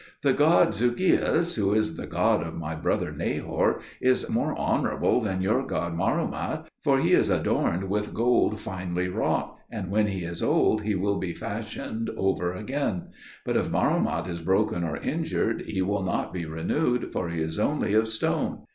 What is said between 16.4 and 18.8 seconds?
renewed, for he is only of stone.